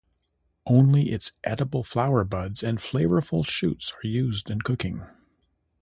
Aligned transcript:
Only 0.65 1.11
its 1.11 1.31
edible 1.43 1.83
flower 1.83 2.23
buds 2.23 2.63
and 2.63 2.79
flavorful 2.79 3.45
shoots 3.45 3.93
are 4.03 4.07
used 4.07 4.49
in 4.49 4.61
cooking. 4.63 5.05